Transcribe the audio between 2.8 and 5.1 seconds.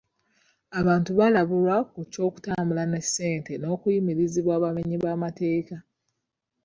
ne ssente n'okuyimirizibwa abamenyi